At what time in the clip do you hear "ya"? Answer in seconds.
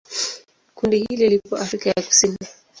1.89-2.03